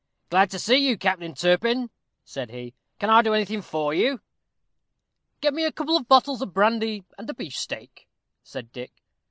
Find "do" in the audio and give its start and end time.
3.21-3.35